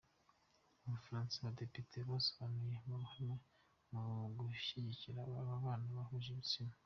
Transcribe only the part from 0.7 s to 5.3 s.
Ubufaransa Abadepite basomaniye mu ruhame mu gushyigikira